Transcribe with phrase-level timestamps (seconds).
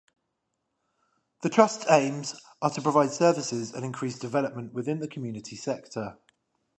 [1.43, 6.17] The trust's aims are to provide services and increase development within the community sector.